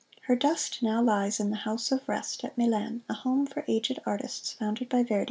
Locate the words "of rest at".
1.91-2.57